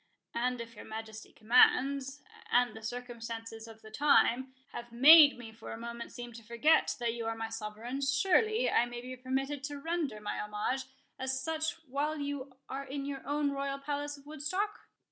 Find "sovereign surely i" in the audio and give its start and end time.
7.49-8.87